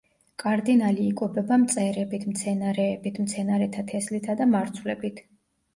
[0.43, 5.25] კარდინალი იკვებება მწერებით, მცენარეებით, მცენარეთა თესლითა და მარცვლებით.